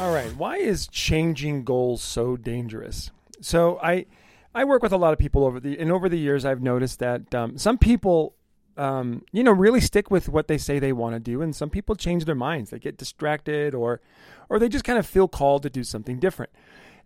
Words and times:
All 0.00 0.14
right. 0.14 0.34
Why 0.34 0.56
is 0.56 0.86
changing 0.86 1.64
goals 1.64 2.00
so 2.00 2.34
dangerous? 2.34 3.10
So 3.42 3.78
I 3.82 4.06
I 4.54 4.64
work 4.64 4.82
with 4.82 4.92
a 4.92 4.96
lot 4.96 5.12
of 5.12 5.18
people 5.18 5.44
over 5.44 5.60
the 5.60 5.78
and 5.78 5.92
over 5.92 6.08
the 6.08 6.16
years 6.16 6.46
I've 6.46 6.62
noticed 6.62 7.00
that 7.00 7.34
um, 7.34 7.58
some 7.58 7.76
people 7.76 8.34
um, 8.78 9.26
you 9.30 9.42
know 9.42 9.52
really 9.52 9.82
stick 9.82 10.10
with 10.10 10.30
what 10.30 10.48
they 10.48 10.56
say 10.56 10.78
they 10.78 10.94
want 10.94 11.16
to 11.16 11.20
do 11.20 11.42
and 11.42 11.54
some 11.54 11.68
people 11.68 11.96
change 11.96 12.24
their 12.24 12.34
minds. 12.34 12.70
They 12.70 12.78
get 12.78 12.96
distracted 12.96 13.74
or 13.74 14.00
or 14.48 14.58
they 14.58 14.70
just 14.70 14.84
kind 14.84 14.98
of 14.98 15.04
feel 15.04 15.28
called 15.28 15.64
to 15.64 15.70
do 15.70 15.84
something 15.84 16.18
different. 16.18 16.50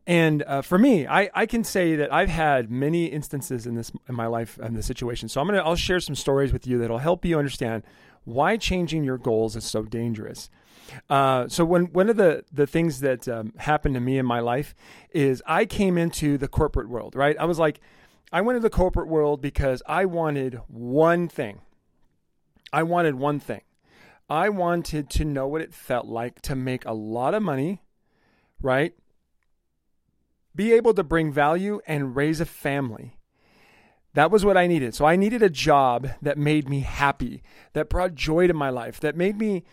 And 0.07 0.45
uh, 0.45 0.63
for 0.63 0.79
me, 0.79 1.05
I, 1.05 1.31
I 1.35 1.47
can 1.47 1.65
say 1.65 1.97
that 1.97 2.13
I've 2.13 2.29
had 2.29 2.71
many 2.71 3.07
instances 3.07 3.67
in 3.67 3.75
this 3.75 3.91
in 4.09 4.15
my 4.15 4.29
life 4.29 4.57
in 4.61 4.75
this 4.75 4.87
situation. 4.87 5.29
So 5.29 5.41
I'm 5.41 5.49
gonna 5.49 5.65
I'll 5.65 5.75
share 5.75 5.99
some 5.99 6.15
stories 6.15 6.53
with 6.53 6.65
you 6.65 6.79
that'll 6.79 6.99
help 6.99 7.25
you 7.25 7.41
understand 7.41 7.83
why 8.25 8.57
changing 8.57 9.05
your 9.05 9.19
goals 9.19 9.57
is 9.57 9.65
so 9.65 9.83
dangerous. 9.83 10.51
Uh, 11.09 11.49
so 11.49 11.65
when 11.65 11.87
one 11.87 12.09
of 12.09 12.17
the 12.17 12.45
the 12.53 12.67
things 12.67 13.01
that 13.01 13.27
um, 13.29 13.53
happened 13.59 13.95
to 13.95 14.01
me 14.01 14.19
in 14.19 14.27
my 14.27 14.41
life 14.41 14.75
is 15.11 15.43
I 15.47 15.65
came 15.65 15.97
into 15.97 16.37
the 16.39 16.49
corporate 16.49 16.89
world. 16.89 17.15
Right, 17.15 17.37
I 17.39 17.45
was 17.45 17.59
like, 17.59 17.81
I 18.33 18.41
went 18.41 18.57
into 18.57 18.69
the 18.69 18.77
corporate 18.77 19.09
world 19.09 19.41
because 19.41 19.83
I 19.87 20.05
wanted 20.05 20.61
one 20.69 21.29
thing. 21.29 21.61
I 22.73 22.83
wanted 22.83 23.15
one 23.15 23.41
thing. 23.41 23.63
I 24.29 24.49
wanted 24.49 25.11
to 25.11 25.25
know 25.25 25.47
what 25.47 25.61
it 25.61 25.75
felt 25.75 26.07
like 26.07 26.41
to 26.43 26.57
make 26.57 26.85
a 26.85 26.93
lot 26.93 27.35
of 27.35 27.43
money, 27.43 27.83
right? 28.61 28.95
Be 30.57 30.73
able 30.73 30.95
to 30.95 31.05
bring 31.05 31.33
value 31.33 31.81
and 31.87 32.17
raise 32.17 32.41
a 32.41 32.47
family. 32.47 33.19
That 34.15 34.31
was 34.31 34.45
what 34.45 34.57
I 34.57 34.67
needed. 34.67 34.95
So 34.95 35.05
I 35.05 35.17
needed 35.17 35.43
a 35.43 35.51
job 35.51 36.09
that 36.23 36.39
made 36.39 36.69
me 36.69 36.81
happy, 36.81 37.43
that 37.73 37.89
brought 37.89 38.15
joy 38.15 38.47
to 38.47 38.55
my 38.55 38.71
life, 38.71 39.01
that 39.01 39.17
made 39.17 39.39
me 39.39 39.65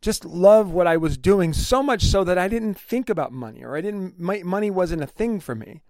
just 0.00 0.24
love 0.24 0.70
what 0.70 0.86
I 0.86 0.96
was 0.96 1.18
doing 1.18 1.52
so 1.52 1.82
much 1.82 2.04
so 2.04 2.22
that 2.24 2.38
I 2.38 2.48
didn't 2.48 2.74
think 2.74 3.10
about 3.10 3.32
money 3.32 3.64
or 3.64 3.76
I 3.76 3.80
didn't 3.80 4.18
my, 4.20 4.42
money 4.44 4.70
wasn't 4.70 5.02
a 5.02 5.06
thing 5.06 5.40
for 5.40 5.54
me. 5.54 5.80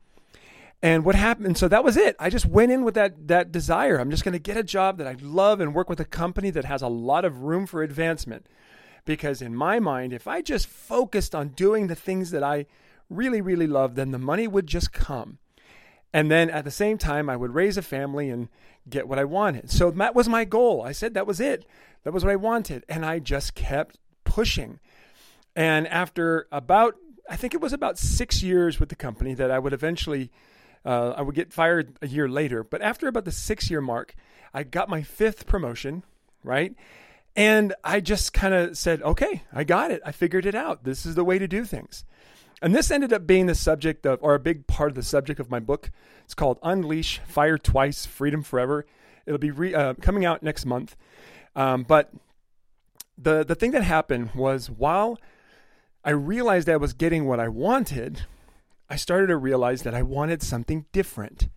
And 0.80 1.04
what 1.04 1.16
happened? 1.16 1.58
So 1.58 1.66
that 1.66 1.82
was 1.82 1.96
it. 1.96 2.14
I 2.20 2.30
just 2.30 2.46
went 2.46 2.70
in 2.70 2.84
with 2.84 2.94
that 2.94 3.26
that 3.26 3.50
desire. 3.50 3.98
I'm 3.98 4.10
just 4.10 4.24
going 4.24 4.32
to 4.32 4.38
get 4.38 4.56
a 4.56 4.62
job 4.62 4.96
that 4.98 5.08
I 5.08 5.16
love 5.20 5.60
and 5.60 5.74
work 5.74 5.90
with 5.90 5.98
a 5.98 6.04
company 6.04 6.50
that 6.50 6.64
has 6.64 6.82
a 6.82 6.88
lot 6.88 7.24
of 7.24 7.42
room 7.42 7.66
for 7.66 7.82
advancement. 7.82 8.46
Because 9.04 9.42
in 9.42 9.56
my 9.56 9.80
mind, 9.80 10.12
if 10.12 10.28
I 10.28 10.40
just 10.40 10.68
focused 10.68 11.34
on 11.34 11.48
doing 11.48 11.88
the 11.88 11.96
things 11.96 12.30
that 12.30 12.44
I 12.44 12.66
really 13.10 13.40
really 13.40 13.66
love, 13.66 13.96
then 13.96 14.12
the 14.12 14.18
money 14.18 14.46
would 14.46 14.68
just 14.68 14.92
come. 14.92 15.38
And 16.12 16.30
then 16.30 16.50
at 16.50 16.64
the 16.64 16.70
same 16.70 16.98
time, 16.98 17.28
I 17.28 17.36
would 17.36 17.54
raise 17.54 17.76
a 17.76 17.82
family 17.82 18.30
and 18.30 18.48
get 18.88 19.08
what 19.08 19.18
I 19.18 19.24
wanted. 19.24 19.70
So 19.70 19.90
that 19.90 20.14
was 20.14 20.28
my 20.28 20.44
goal. 20.44 20.82
I 20.82 20.92
said 20.92 21.14
that 21.14 21.26
was 21.26 21.40
it. 21.40 21.66
That 22.04 22.12
was 22.12 22.24
what 22.24 22.32
I 22.32 22.36
wanted. 22.36 22.84
And 22.88 23.04
I 23.04 23.18
just 23.18 23.54
kept 23.54 23.98
pushing. 24.24 24.80
And 25.54 25.86
after 25.88 26.46
about, 26.50 26.96
I 27.28 27.36
think 27.36 27.52
it 27.52 27.60
was 27.60 27.72
about 27.72 27.98
six 27.98 28.42
years 28.42 28.80
with 28.80 28.88
the 28.88 28.96
company 28.96 29.34
that 29.34 29.50
I 29.50 29.58
would 29.58 29.72
eventually, 29.72 30.30
uh, 30.84 31.10
I 31.16 31.22
would 31.22 31.34
get 31.34 31.52
fired 31.52 31.98
a 32.00 32.06
year 32.06 32.28
later. 32.28 32.64
But 32.64 32.80
after 32.80 33.08
about 33.08 33.24
the 33.24 33.32
six 33.32 33.70
year 33.70 33.80
mark, 33.80 34.14
I 34.54 34.62
got 34.62 34.88
my 34.88 35.02
fifth 35.02 35.46
promotion, 35.46 36.04
right? 36.42 36.74
And 37.36 37.74
I 37.84 38.00
just 38.00 38.32
kind 38.32 38.54
of 38.54 38.78
said, 38.78 39.02
okay, 39.02 39.42
I 39.52 39.64
got 39.64 39.90
it. 39.90 40.00
I 40.04 40.12
figured 40.12 40.46
it 40.46 40.54
out. 40.54 40.84
This 40.84 41.04
is 41.04 41.14
the 41.14 41.24
way 41.24 41.38
to 41.38 41.46
do 41.46 41.64
things. 41.64 42.04
And 42.60 42.74
this 42.74 42.90
ended 42.90 43.12
up 43.12 43.26
being 43.26 43.46
the 43.46 43.54
subject 43.54 44.04
of, 44.04 44.18
or 44.22 44.34
a 44.34 44.40
big 44.40 44.66
part 44.66 44.90
of 44.90 44.94
the 44.96 45.02
subject 45.02 45.38
of 45.38 45.50
my 45.50 45.60
book. 45.60 45.90
It's 46.24 46.34
called 46.34 46.58
Unleash 46.62 47.20
Fire 47.26 47.56
Twice, 47.58 48.04
Freedom 48.04 48.42
Forever. 48.42 48.84
It'll 49.26 49.38
be 49.38 49.50
re, 49.50 49.74
uh, 49.74 49.94
coming 49.94 50.24
out 50.24 50.42
next 50.42 50.66
month. 50.66 50.96
Um, 51.54 51.84
but 51.84 52.12
the 53.16 53.44
the 53.44 53.54
thing 53.54 53.72
that 53.72 53.82
happened 53.82 54.30
was 54.34 54.70
while 54.70 55.18
I 56.04 56.10
realized 56.10 56.68
I 56.68 56.76
was 56.76 56.92
getting 56.92 57.26
what 57.26 57.40
I 57.40 57.48
wanted, 57.48 58.22
I 58.88 58.96
started 58.96 59.26
to 59.28 59.36
realize 59.36 59.82
that 59.82 59.94
I 59.94 60.02
wanted 60.02 60.42
something 60.42 60.86
different. 60.92 61.48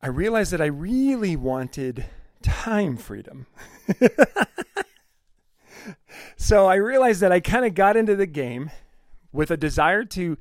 I 0.00 0.08
realized 0.08 0.52
that 0.52 0.60
I 0.60 0.66
really 0.66 1.36
wanted 1.36 2.06
time 2.42 2.96
freedom. 2.96 3.46
so 6.36 6.66
I 6.66 6.76
realized 6.76 7.20
that 7.22 7.32
I 7.32 7.40
kind 7.40 7.64
of 7.64 7.74
got 7.74 7.96
into 7.96 8.14
the 8.14 8.26
game 8.26 8.70
with 9.36 9.50
a 9.50 9.56
desire 9.56 10.04
to 10.04 10.36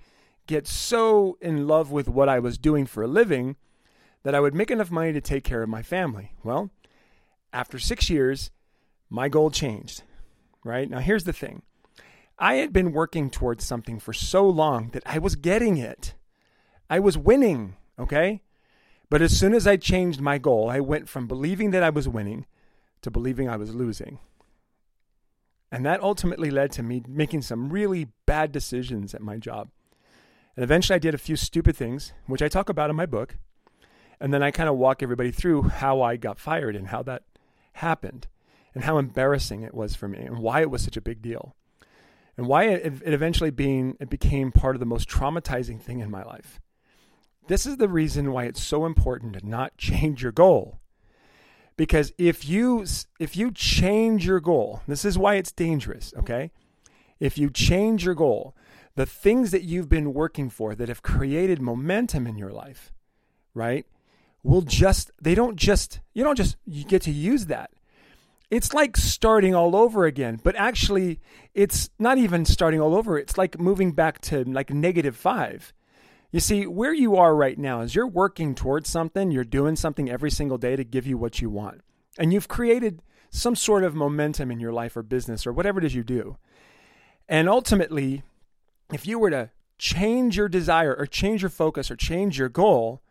get 0.48 0.68
so 0.68 1.38
in 1.42 1.68
love 1.68 1.92
with 1.92 2.08
what 2.08 2.30
I 2.30 2.40
was 2.40 2.58
doing 2.58 2.86
for 2.86 3.04
a 3.04 3.08
living 3.08 3.56
that 4.24 4.34
I 4.34 4.40
would 4.40 4.56
make 4.56 4.72
enough 4.72 4.90
money 4.90 5.14
to 5.14 5.22
take 5.22 5.44
care 5.44 5.62
of 5.62 5.70
my 5.70 5.84
family. 5.84 6.32
Well, 6.44 6.72
after 7.54 7.78
six 7.78 8.10
years, 8.10 8.52
my 9.10 9.30
goal 9.30 9.52
changed. 9.52 10.04
Right? 10.64 10.90
Now, 10.90 11.00
here's 11.00 11.26
the 11.26 11.34
thing 11.34 11.62
I 12.40 12.56
had 12.56 12.74
been 12.74 12.92
working 12.92 13.30
towards 13.30 13.64
something 13.64 14.00
for 14.00 14.14
so 14.14 14.48
long 14.48 14.90
that 14.90 15.04
I 15.06 15.20
was 15.20 15.36
getting 15.36 15.78
it. 15.78 16.16
I 16.90 17.00
was 17.00 17.18
winning, 17.18 17.76
okay? 18.00 18.42
But 19.10 19.22
as 19.22 19.38
soon 19.38 19.54
as 19.54 19.68
I 19.68 19.78
changed 19.78 20.22
my 20.22 20.38
goal, 20.38 20.70
I 20.70 20.80
went 20.80 21.08
from 21.08 21.28
believing 21.28 21.72
that 21.72 21.84
I 21.84 21.90
was 21.90 22.10
winning 22.10 22.46
to 23.02 23.12
believing 23.12 23.48
I 23.48 23.58
was 23.58 23.76
losing. 23.76 24.20
And 25.72 25.86
that 25.86 26.02
ultimately 26.02 26.52
led 26.52 26.72
to 26.74 26.84
me 26.84 27.04
making 27.08 27.42
some 27.42 27.70
really 27.70 28.08
bad 28.26 28.52
decisions 28.52 29.14
at 29.14 29.22
my 29.22 29.38
job. 29.38 29.70
And 30.56 30.64
eventually 30.64 30.96
I 30.96 31.00
did 31.00 31.14
a 31.14 31.20
few 31.20 31.36
stupid 31.36 31.76
things, 31.76 32.14
which 32.28 32.42
I 32.42 32.48
talk 32.48 32.70
about 32.70 32.90
in 32.90 32.96
my 32.96 33.06
book. 33.06 33.38
And 34.20 34.34
then 34.34 34.42
I 34.42 34.52
kind 34.52 34.70
of 34.70 34.78
walk 34.78 35.04
everybody 35.04 35.32
through 35.32 35.64
how 35.64 36.02
I 36.02 36.16
got 36.16 36.40
fired 36.40 36.76
and 36.76 36.88
how 36.88 37.04
that 37.04 37.24
happened 37.74 38.28
and 38.74 38.86
how 38.86 38.98
embarrassing 38.98 39.64
it 39.64 39.74
was 39.74 39.96
for 39.96 40.08
me 40.08 40.20
and 40.20 40.40
why 40.40 40.62
it 40.62 40.70
was 40.70 40.82
such 40.82 40.98
a 40.98 41.02
big 41.02 41.22
deal. 41.22 41.56
And 42.38 42.48
why 42.48 42.66
it, 42.66 43.02
it 43.04 43.14
eventually 43.14 43.50
being 43.50 43.98
it 44.00 44.10
became 44.10 44.52
part 44.52 44.76
of 44.76 44.80
the 44.80 44.86
most 44.86 45.10
traumatizing 45.10 45.82
thing 45.82 46.00
in 46.00 46.12
my 46.12 46.24
life. 46.24 46.60
This 47.48 47.66
is 47.66 47.78
the 47.78 47.88
reason 47.88 48.32
why 48.32 48.46
it's 48.46 48.64
so 48.64 48.86
important 48.86 49.34
to 49.34 49.48
not 49.48 49.78
change 49.78 50.24
your 50.24 50.32
goal 50.32 50.80
because 51.78 52.14
if 52.18 52.48
you 52.48 52.86
if 53.20 53.36
you 53.36 53.52
change 53.52 54.26
your 54.26 54.40
goal 54.40 54.82
this 54.88 55.06
is 55.06 55.18
why 55.18 55.36
it's 55.36 55.52
dangerous 55.52 56.14
okay? 56.18 56.52
If 57.20 57.38
you 57.38 57.50
change 57.50 58.06
your 58.06 58.16
goal 58.16 58.56
the 58.96 59.06
things 59.06 59.52
that 59.52 59.64
you've 59.64 59.90
been 59.90 60.14
working 60.14 60.50
for 60.50 60.76
that 60.76 60.88
have 60.88 61.02
created 61.02 61.62
momentum 61.62 62.28
in 62.28 62.38
your 62.38 62.52
life 62.52 62.94
right 63.54 63.86
will 64.44 64.62
just 64.62 65.12
they 65.22 65.36
don't 65.36 65.56
just 65.56 66.00
you 66.14 66.24
don't 66.24 66.38
just 66.38 66.58
you 66.66 66.84
get 66.84 67.02
to 67.04 67.12
use 67.12 67.48
that. 67.48 67.72
It's 68.52 68.74
like 68.74 68.96
starting 68.96 69.56
all 69.56 69.76
over 69.76 70.06
again 70.06 70.40
but 70.44 70.56
actually 70.56 71.20
it's 71.54 71.90
not 72.00 72.18
even 72.18 72.46
starting 72.46 72.80
all 72.80 72.96
over. 72.96 73.18
It's 73.18 73.38
like 73.38 73.60
moving 73.60 73.92
back 73.92 74.22
to 74.22 74.44
like 74.44 74.70
negative 74.70 75.16
5 75.16 75.74
you 76.36 76.42
see, 76.42 76.68
where 76.68 76.94
you 76.94 77.16
are 77.16 77.34
right 77.34 77.58
now 77.58 77.80
is 77.80 77.96
you're 77.96 78.06
working 78.06 78.56
towards 78.56 78.90
something, 78.90 79.32
you're 79.32 79.46
doing 79.46 79.78
something 79.78 80.10
every 80.10 80.30
single 80.30 80.58
day 80.58 80.76
to 80.76 80.84
give 80.84 81.08
you 81.08 81.18
what 81.18 81.40
you 81.40 81.50
want. 81.50 81.80
And 82.20 82.34
you've 82.34 82.50
created 82.50 83.02
some 83.30 83.56
sort 83.56 83.86
of 83.86 83.96
momentum 83.96 84.52
in 84.52 84.60
your 84.60 84.74
life 84.74 84.98
or 84.98 85.02
business 85.02 85.48
or 85.48 85.54
whatever 85.54 85.80
it 85.80 85.86
is 85.86 85.96
you 85.96 86.04
do. 86.04 86.36
And 87.30 87.48
ultimately, 87.48 88.24
if 88.92 89.08
you 89.08 89.18
were 89.18 89.30
to 89.30 89.52
change 89.78 90.36
your 90.36 90.50
desire 90.50 90.94
or 90.94 91.06
change 91.06 91.42
your 91.42 91.50
focus 91.50 91.90
or 91.90 91.96
change 91.96 92.38
your 92.38 92.50
goal, 92.50 93.02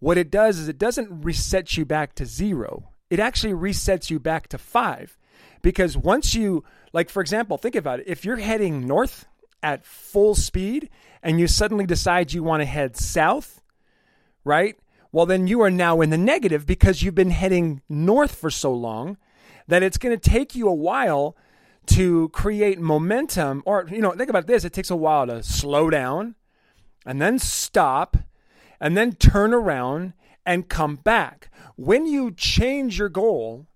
what 0.00 0.18
it 0.18 0.28
does 0.28 0.58
is 0.58 0.66
it 0.66 0.76
doesn't 0.78 1.22
reset 1.22 1.76
you 1.76 1.84
back 1.84 2.16
to 2.16 2.26
zero. 2.26 2.90
It 3.10 3.20
actually 3.20 3.52
resets 3.52 4.10
you 4.10 4.18
back 4.18 4.48
to 4.48 4.58
five. 4.58 5.16
Because 5.62 5.96
once 5.96 6.34
you, 6.34 6.64
like, 6.92 7.10
for 7.10 7.20
example, 7.20 7.58
think 7.58 7.76
about 7.76 8.00
it. 8.00 8.08
If 8.08 8.24
you're 8.24 8.38
heading 8.38 8.88
north 8.88 9.26
at 9.62 9.84
full 9.84 10.34
speed 10.34 10.88
and 11.22 11.38
you 11.38 11.46
suddenly 11.46 11.86
decide 11.86 12.32
you 12.32 12.42
want 12.42 12.60
to 12.60 12.66
head 12.66 12.96
south, 12.96 13.62
right? 14.44 14.78
Well, 15.12 15.26
then 15.26 15.46
you 15.46 15.60
are 15.62 15.70
now 15.70 16.00
in 16.00 16.10
the 16.10 16.18
negative 16.18 16.66
because 16.66 17.02
you've 17.02 17.14
been 17.14 17.30
heading 17.30 17.82
north 17.88 18.34
for 18.34 18.50
so 18.50 18.72
long 18.72 19.16
that 19.66 19.82
it's 19.82 19.98
going 19.98 20.18
to 20.18 20.30
take 20.30 20.54
you 20.54 20.68
a 20.68 20.74
while 20.74 21.36
to 21.86 22.28
create 22.30 22.78
momentum. 22.78 23.62
Or, 23.66 23.86
you 23.90 24.00
know, 24.00 24.12
think 24.12 24.30
about 24.30 24.46
this 24.46 24.64
it 24.64 24.72
takes 24.72 24.90
a 24.90 24.96
while 24.96 25.26
to 25.26 25.42
slow 25.42 25.90
down 25.90 26.36
and 27.04 27.20
then 27.20 27.38
stop 27.38 28.16
and 28.80 28.96
then 28.96 29.12
turn 29.12 29.52
around 29.52 30.12
and 30.46 30.68
come 30.68 30.96
back. 30.96 31.50
When 31.76 32.06
you 32.06 32.30
change 32.30 32.98
your 32.98 33.08
goal, 33.08 33.66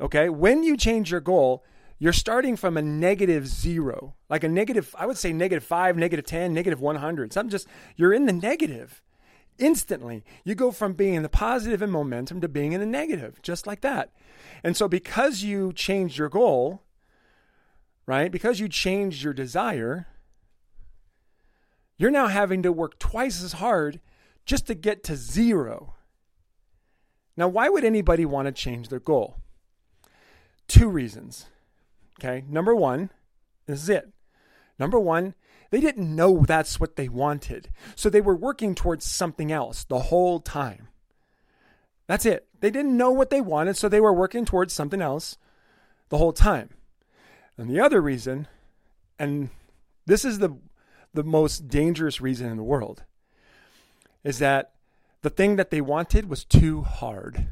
okay, 0.00 0.28
when 0.28 0.62
you 0.62 0.76
change 0.76 1.10
your 1.10 1.20
goal, 1.20 1.64
you're 1.98 2.12
starting 2.12 2.56
from 2.56 2.76
a 2.76 2.82
negative 2.82 3.46
zero, 3.46 4.14
like 4.28 4.44
a 4.44 4.48
negative, 4.48 4.94
I 4.98 5.06
would 5.06 5.16
say 5.16 5.32
negative 5.32 5.64
five, 5.64 5.96
negative 5.96 6.26
10, 6.26 6.52
negative 6.52 6.80
100. 6.80 7.32
Something 7.32 7.50
just, 7.50 7.66
you're 7.96 8.12
in 8.12 8.26
the 8.26 8.32
negative 8.32 9.02
instantly. 9.58 10.24
You 10.44 10.54
go 10.54 10.70
from 10.70 10.92
being 10.92 11.14
in 11.14 11.22
the 11.22 11.28
positive 11.28 11.80
and 11.80 11.90
momentum 11.90 12.40
to 12.42 12.48
being 12.48 12.72
in 12.72 12.80
the 12.80 12.86
negative, 12.86 13.40
just 13.42 13.66
like 13.66 13.80
that. 13.80 14.12
And 14.62 14.76
so, 14.76 14.88
because 14.88 15.42
you 15.42 15.72
changed 15.72 16.18
your 16.18 16.28
goal, 16.28 16.82
right, 18.04 18.30
because 18.30 18.60
you 18.60 18.68
changed 18.68 19.22
your 19.22 19.32
desire, 19.32 20.06
you're 21.96 22.10
now 22.10 22.26
having 22.26 22.62
to 22.62 22.72
work 22.72 22.98
twice 22.98 23.42
as 23.42 23.54
hard 23.54 24.00
just 24.44 24.66
to 24.66 24.74
get 24.74 25.02
to 25.04 25.16
zero. 25.16 25.94
Now, 27.38 27.48
why 27.48 27.68
would 27.68 27.84
anybody 27.84 28.24
want 28.24 28.46
to 28.46 28.52
change 28.52 28.88
their 28.88 29.00
goal? 29.00 29.38
Two 30.68 30.88
reasons. 30.88 31.46
Okay. 32.18 32.44
Number 32.48 32.74
one, 32.74 33.10
This 33.66 33.82
is 33.82 33.88
it. 33.88 34.12
Number 34.78 34.98
one, 34.98 35.34
they 35.70 35.80
didn't 35.80 36.14
know 36.14 36.44
that's 36.46 36.78
what 36.78 36.96
they 36.96 37.08
wanted. 37.08 37.70
So 37.94 38.08
they 38.08 38.20
were 38.20 38.36
working 38.36 38.74
towards 38.74 39.04
something 39.04 39.50
else 39.50 39.84
the 39.84 39.98
whole 39.98 40.40
time. 40.40 40.88
That's 42.06 42.26
it. 42.26 42.46
They 42.60 42.70
didn't 42.70 42.96
know 42.96 43.10
what 43.10 43.30
they 43.30 43.40
wanted, 43.40 43.76
so 43.76 43.88
they 43.88 44.00
were 44.00 44.12
working 44.12 44.44
towards 44.44 44.72
something 44.72 45.02
else 45.02 45.36
the 46.08 46.18
whole 46.18 46.32
time. 46.32 46.70
And 47.58 47.68
the 47.68 47.80
other 47.80 48.00
reason, 48.00 48.46
and 49.18 49.50
this 50.06 50.24
is 50.24 50.38
the 50.38 50.56
the 51.14 51.24
most 51.24 51.68
dangerous 51.68 52.20
reason 52.20 52.48
in 52.48 52.58
the 52.58 52.62
world, 52.62 53.04
is 54.22 54.38
that 54.38 54.72
the 55.22 55.30
thing 55.30 55.56
that 55.56 55.70
they 55.70 55.80
wanted 55.80 56.28
was 56.28 56.44
too 56.44 56.82
hard. 56.82 57.48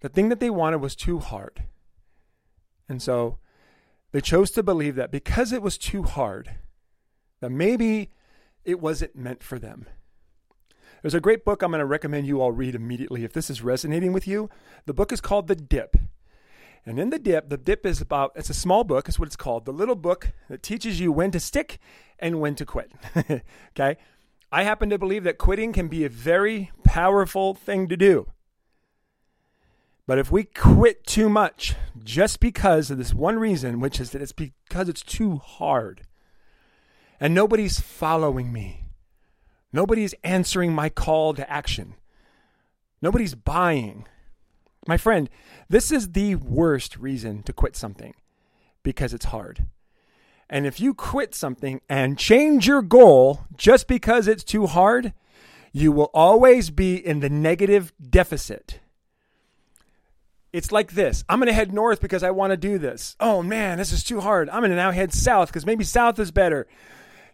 The 0.00 0.08
thing 0.08 0.28
that 0.28 0.40
they 0.40 0.50
wanted 0.50 0.78
was 0.78 0.94
too 0.94 1.18
hard. 1.18 1.64
And 2.90 3.00
so 3.00 3.38
they 4.10 4.20
chose 4.20 4.50
to 4.50 4.64
believe 4.64 4.96
that 4.96 5.12
because 5.12 5.52
it 5.52 5.62
was 5.62 5.78
too 5.78 6.02
hard, 6.02 6.56
that 7.40 7.50
maybe 7.50 8.10
it 8.64 8.80
wasn't 8.80 9.14
meant 9.14 9.44
for 9.44 9.60
them. 9.60 9.86
There's 11.00 11.14
a 11.14 11.20
great 11.20 11.44
book 11.44 11.62
I'm 11.62 11.70
going 11.70 11.78
to 11.78 11.86
recommend 11.86 12.26
you 12.26 12.40
all 12.40 12.50
read 12.50 12.74
immediately 12.74 13.22
if 13.22 13.32
this 13.32 13.48
is 13.48 13.62
resonating 13.62 14.12
with 14.12 14.26
you. 14.26 14.50
The 14.86 14.92
book 14.92 15.12
is 15.12 15.20
called 15.20 15.46
The 15.46 15.54
Dip. 15.54 15.96
And 16.84 16.98
in 16.98 17.10
The 17.10 17.20
Dip, 17.20 17.48
The 17.48 17.56
Dip 17.56 17.86
is 17.86 18.00
about, 18.00 18.32
it's 18.34 18.50
a 18.50 18.54
small 18.54 18.82
book, 18.82 19.08
is 19.08 19.20
what 19.20 19.28
it's 19.28 19.36
called, 19.36 19.66
the 19.66 19.72
little 19.72 19.94
book 19.94 20.32
that 20.48 20.62
teaches 20.62 20.98
you 20.98 21.12
when 21.12 21.30
to 21.30 21.38
stick 21.38 21.78
and 22.18 22.40
when 22.40 22.56
to 22.56 22.66
quit. 22.66 22.92
okay? 23.70 23.98
I 24.50 24.64
happen 24.64 24.90
to 24.90 24.98
believe 24.98 25.22
that 25.22 25.38
quitting 25.38 25.72
can 25.72 25.86
be 25.86 26.04
a 26.04 26.08
very 26.08 26.72
powerful 26.82 27.54
thing 27.54 27.86
to 27.86 27.96
do. 27.96 28.26
But 30.06 30.18
if 30.18 30.30
we 30.30 30.44
quit 30.44 31.06
too 31.06 31.28
much 31.28 31.74
just 32.02 32.40
because 32.40 32.90
of 32.90 32.98
this 32.98 33.14
one 33.14 33.38
reason, 33.38 33.80
which 33.80 34.00
is 34.00 34.10
that 34.10 34.22
it's 34.22 34.32
because 34.32 34.88
it's 34.88 35.02
too 35.02 35.36
hard, 35.36 36.02
and 37.20 37.34
nobody's 37.34 37.80
following 37.80 38.52
me, 38.52 38.86
nobody's 39.72 40.14
answering 40.24 40.72
my 40.72 40.88
call 40.88 41.34
to 41.34 41.50
action, 41.50 41.94
nobody's 43.00 43.34
buying. 43.34 44.06
My 44.86 44.96
friend, 44.96 45.28
this 45.68 45.92
is 45.92 46.12
the 46.12 46.34
worst 46.36 46.96
reason 46.96 47.42
to 47.44 47.52
quit 47.52 47.76
something 47.76 48.14
because 48.82 49.12
it's 49.12 49.26
hard. 49.26 49.66
And 50.48 50.66
if 50.66 50.80
you 50.80 50.94
quit 50.94 51.34
something 51.34 51.80
and 51.88 52.18
change 52.18 52.66
your 52.66 52.82
goal 52.82 53.46
just 53.56 53.86
because 53.86 54.26
it's 54.26 54.42
too 54.42 54.66
hard, 54.66 55.12
you 55.72 55.92
will 55.92 56.10
always 56.12 56.70
be 56.70 56.96
in 56.96 57.20
the 57.20 57.30
negative 57.30 57.92
deficit 58.00 58.80
it's 60.52 60.72
like 60.72 60.92
this 60.92 61.24
I'm 61.28 61.38
going 61.38 61.48
to 61.48 61.52
head 61.52 61.72
north 61.72 62.00
because 62.00 62.22
I 62.22 62.30
want 62.30 62.52
to 62.52 62.56
do 62.56 62.78
this. 62.78 63.16
Oh 63.20 63.42
man, 63.42 63.78
this 63.78 63.92
is 63.92 64.04
too 64.04 64.20
hard. 64.20 64.48
I'm 64.50 64.60
going 64.60 64.70
to 64.70 64.76
now 64.76 64.90
head 64.90 65.12
south 65.12 65.48
because 65.48 65.66
maybe 65.66 65.84
south 65.84 66.18
is 66.18 66.30
better. 66.30 66.66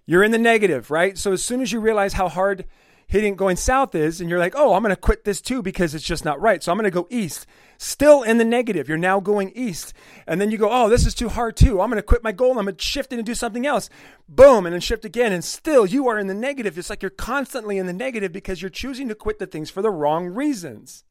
You're 0.06 0.22
in 0.22 0.30
the 0.30 0.38
negative, 0.38 0.90
right? 0.90 1.18
So 1.18 1.32
as 1.32 1.42
soon 1.42 1.60
as 1.60 1.72
you 1.72 1.80
realize 1.80 2.12
how 2.12 2.28
hard 2.28 2.64
hitting 3.08 3.36
going 3.36 3.56
south 3.56 3.94
is, 3.94 4.20
and 4.20 4.28
you're 4.28 4.38
like, 4.38 4.54
oh, 4.56 4.74
I'm 4.74 4.82
going 4.82 4.94
to 4.94 5.00
quit 5.00 5.24
this 5.24 5.40
too 5.40 5.62
because 5.62 5.94
it's 5.94 6.04
just 6.04 6.24
not 6.24 6.40
right. 6.40 6.62
So 6.62 6.72
I'm 6.72 6.78
going 6.78 6.84
to 6.84 6.90
go 6.90 7.06
east. 7.10 7.46
Still 7.78 8.22
in 8.22 8.38
the 8.38 8.44
negative. 8.44 8.88
You're 8.88 8.98
now 8.98 9.20
going 9.20 9.52
east. 9.54 9.92
And 10.26 10.40
then 10.40 10.50
you 10.50 10.58
go, 10.58 10.70
oh, 10.70 10.88
this 10.88 11.06
is 11.06 11.14
too 11.14 11.28
hard 11.28 11.56
too. 11.56 11.80
I'm 11.80 11.90
going 11.90 12.00
to 12.00 12.02
quit 12.02 12.24
my 12.24 12.32
goal. 12.32 12.58
I'm 12.58 12.64
going 12.64 12.76
to 12.76 12.84
shift 12.84 13.12
and 13.12 13.24
do 13.24 13.34
something 13.34 13.66
else. 13.66 13.88
Boom. 14.28 14.66
And 14.66 14.72
then 14.72 14.80
shift 14.80 15.04
again. 15.04 15.32
And 15.32 15.44
still 15.44 15.86
you 15.86 16.08
are 16.08 16.18
in 16.18 16.26
the 16.26 16.34
negative. 16.34 16.78
It's 16.78 16.90
like 16.90 17.02
you're 17.02 17.10
constantly 17.10 17.78
in 17.78 17.86
the 17.86 17.92
negative 17.92 18.32
because 18.32 18.62
you're 18.62 18.70
choosing 18.70 19.08
to 19.08 19.14
quit 19.14 19.38
the 19.38 19.46
things 19.46 19.70
for 19.70 19.82
the 19.82 19.90
wrong 19.90 20.26
reasons. 20.26 21.04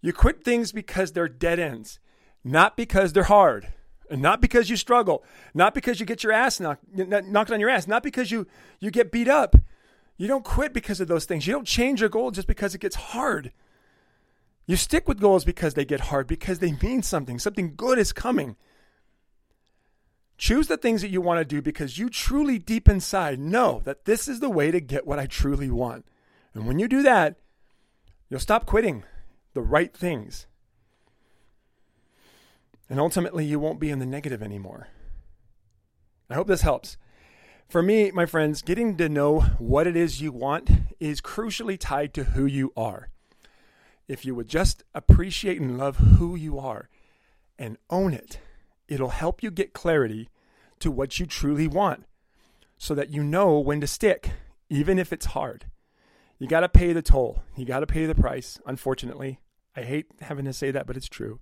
You 0.00 0.12
quit 0.12 0.44
things 0.44 0.72
because 0.72 1.12
they're 1.12 1.28
dead 1.28 1.58
ends, 1.58 1.98
not 2.44 2.76
because 2.76 3.12
they're 3.12 3.24
hard, 3.24 3.72
and 4.10 4.22
not 4.22 4.40
because 4.40 4.70
you 4.70 4.76
struggle, 4.76 5.24
not 5.54 5.74
because 5.74 5.98
you 6.00 6.06
get 6.06 6.22
your 6.22 6.32
ass 6.32 6.60
knocked, 6.60 6.84
knocked 6.94 7.50
on 7.50 7.60
your 7.60 7.70
ass, 7.70 7.86
not 7.86 8.02
because 8.02 8.30
you, 8.30 8.46
you 8.80 8.90
get 8.90 9.10
beat 9.10 9.28
up. 9.28 9.56
You 10.16 10.28
don't 10.28 10.44
quit 10.44 10.72
because 10.72 11.00
of 11.00 11.08
those 11.08 11.24
things. 11.24 11.46
You 11.46 11.52
don't 11.52 11.66
change 11.66 12.00
your 12.00 12.08
goal 12.08 12.30
just 12.30 12.48
because 12.48 12.74
it 12.74 12.80
gets 12.80 12.96
hard. 12.96 13.52
You 14.66 14.76
stick 14.76 15.06
with 15.06 15.20
goals 15.20 15.44
because 15.44 15.74
they 15.74 15.84
get 15.84 16.00
hard, 16.00 16.26
because 16.26 16.58
they 16.58 16.72
mean 16.72 17.02
something. 17.02 17.38
Something 17.38 17.74
good 17.76 17.98
is 17.98 18.12
coming. 18.12 18.56
Choose 20.38 20.66
the 20.66 20.76
things 20.76 21.02
that 21.02 21.10
you 21.10 21.20
want 21.20 21.40
to 21.40 21.44
do 21.44 21.62
because 21.62 21.98
you 21.98 22.10
truly, 22.10 22.58
deep 22.58 22.88
inside, 22.88 23.38
know 23.38 23.80
that 23.84 24.04
this 24.04 24.28
is 24.28 24.40
the 24.40 24.50
way 24.50 24.70
to 24.70 24.80
get 24.80 25.06
what 25.06 25.18
I 25.18 25.26
truly 25.26 25.70
want. 25.70 26.04
And 26.54 26.66
when 26.66 26.78
you 26.78 26.88
do 26.88 27.02
that, 27.02 27.36
you'll 28.28 28.40
stop 28.40 28.66
quitting 28.66 29.04
the 29.56 29.62
right 29.62 29.96
things. 29.96 30.46
And 32.90 33.00
ultimately, 33.00 33.46
you 33.46 33.58
won't 33.58 33.80
be 33.80 33.88
in 33.88 34.00
the 34.00 34.06
negative 34.06 34.42
anymore. 34.42 34.88
I 36.28 36.34
hope 36.34 36.46
this 36.46 36.60
helps. 36.60 36.98
For 37.66 37.82
me, 37.82 38.10
my 38.10 38.26
friends, 38.26 38.60
getting 38.60 38.98
to 38.98 39.08
know 39.08 39.40
what 39.58 39.86
it 39.86 39.96
is 39.96 40.20
you 40.20 40.30
want 40.30 40.68
is 41.00 41.22
crucially 41.22 41.78
tied 41.80 42.12
to 42.14 42.24
who 42.24 42.44
you 42.44 42.70
are. 42.76 43.08
If 44.06 44.26
you 44.26 44.34
would 44.34 44.48
just 44.48 44.84
appreciate 44.94 45.58
and 45.58 45.78
love 45.78 45.96
who 45.96 46.36
you 46.36 46.58
are 46.58 46.90
and 47.58 47.78
own 47.88 48.12
it, 48.12 48.38
it'll 48.88 49.08
help 49.08 49.42
you 49.42 49.50
get 49.50 49.72
clarity 49.72 50.28
to 50.80 50.90
what 50.90 51.18
you 51.18 51.24
truly 51.24 51.66
want 51.66 52.04
so 52.76 52.94
that 52.94 53.08
you 53.08 53.24
know 53.24 53.58
when 53.58 53.80
to 53.80 53.86
stick, 53.86 54.32
even 54.68 54.98
if 54.98 55.14
it's 55.14 55.26
hard. 55.26 55.64
You 56.38 56.46
got 56.46 56.60
to 56.60 56.68
pay 56.68 56.92
the 56.92 57.00
toll, 57.00 57.42
you 57.56 57.64
got 57.64 57.80
to 57.80 57.86
pay 57.86 58.04
the 58.04 58.14
price, 58.14 58.60
unfortunately. 58.66 59.40
I 59.76 59.82
hate 59.82 60.06
having 60.22 60.46
to 60.46 60.52
say 60.52 60.70
that, 60.70 60.86
but 60.86 60.96
it's 60.96 61.08
true. 61.08 61.40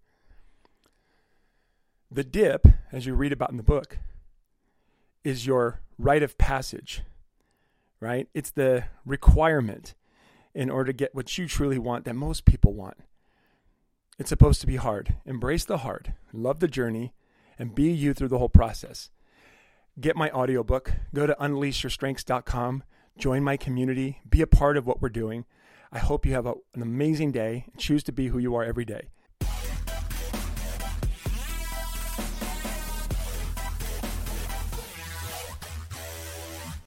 The 2.11 2.25
dip, 2.25 2.67
as 2.93 3.07
you 3.07 3.15
read 3.15 3.33
about 3.33 3.51
in 3.51 3.57
the 3.57 3.63
book, 3.63 3.99
is 5.23 5.47
your 5.47 5.81
rite 5.99 6.23
of 6.23 6.37
passage, 6.37 7.03
right? 8.01 8.29
It's 8.35 8.51
the 8.51 8.85
requirement 9.07 9.95
in 10.55 10.71
order 10.71 10.93
to 10.93 10.97
get 10.97 11.15
what 11.15 11.39
you 11.39 11.47
truly 11.47 11.79
want 11.79 12.05
that 12.05 12.15
most 12.15 12.45
people 12.45 12.73
want. 12.73 12.99
It's 14.19 14.29
supposed 14.29 14.61
to 14.61 14.67
be 14.67 14.77
hard. 14.77 15.17
Embrace 15.25 15.65
the 15.65 15.79
hard, 15.79 16.15
love 16.33 16.61
the 16.61 16.69
journey, 16.69 17.13
and 17.59 17.75
be 17.75 17.91
you 17.91 18.15
through 18.15 18.29
the 18.29 18.39
whole 18.39 18.49
process. 18.49 19.11
Get 20.01 20.17
my 20.17 20.31
audiobook, 20.31 20.93
go 21.15 21.27
to 21.27 21.37
unleashyourstrengths.com, 21.41 22.83
join 23.17 23.45
my 23.45 23.57
community, 23.57 24.21
be 24.29 24.43
a 24.43 24.47
part 24.47 24.77
of 24.77 24.87
what 24.87 25.01
we're 25.01 25.09
doing. 25.09 25.45
I 25.95 26.01
hope 26.01 26.27
you 26.27 26.33
have 26.33 26.45
a, 26.45 26.55
an 26.75 26.83
amazing 26.83 27.31
day 27.31 27.67
and 27.73 27.81
choose 27.81 28.03
to 28.03 28.13
be 28.13 28.27
who 28.27 28.39
you 28.39 28.55
are 28.57 28.65
every 28.65 28.85
day. 28.85 29.11